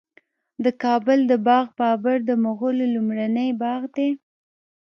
[0.63, 4.09] د کابل د باغ بابر د مغلو لومړنی باغ دی